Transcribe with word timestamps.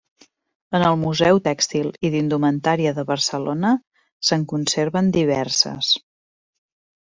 En 0.77 0.85
el 0.87 0.95
Museu 1.01 1.41
Tèxtil 1.47 1.89
i 2.09 2.11
d'Indumentària 2.15 2.95
de 3.01 3.05
Barcelona 3.11 3.75
se'n 4.31 4.49
conserven 4.55 5.15
diverses. 5.21 5.95